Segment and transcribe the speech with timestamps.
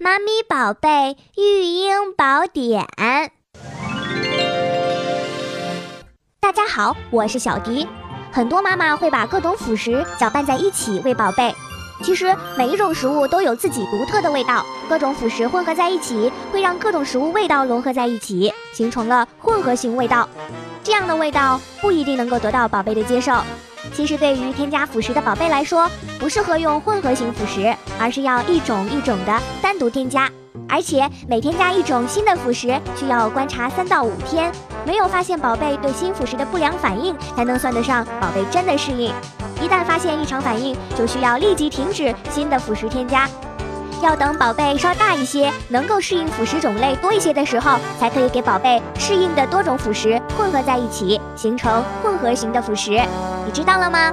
[0.00, 2.86] 妈咪宝贝育婴宝典。
[6.38, 7.84] 大家好，我是小迪。
[8.30, 11.52] 很多妈妈会把各种辅食搅拌在一起喂宝贝，
[12.04, 20.28] 其实每一种食物都有自己独特的味道，各种辅食混合在一起，会让各种食物味道融合在一起，形成了混合型味道。
[20.84, 23.32] 这样的味道不一定能够得到宝贝的接受。
[23.92, 30.30] 其实，对于添加辅食的宝贝来说，不适合用混合型辅食，而是要一种一种的单独添加。
[30.68, 34.52] 而且每添加一种新的辅食，需要观察三到五天，
[34.84, 39.12] 没有发现宝贝对新辅食的不良反应，才能算得上宝贝真的适应。
[39.62, 43.28] 一旦发现异常反应，就需要立即停止新的辅食添加。
[44.00, 52.90] 要等宝贝稍大一些，能够适应辅食种类多一些的时候，才可以给宝贝适应的多种辅食混合在一起，形成混合型的辅食。
[53.44, 54.12] 你知道了吗？